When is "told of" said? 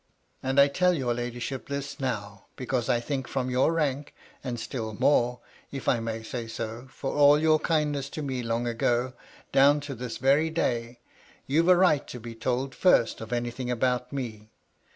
13.19-13.31